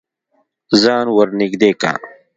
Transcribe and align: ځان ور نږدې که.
ځان 0.81 1.05
ور 1.15 1.29
نږدې 1.39 1.71
که. 1.81 1.91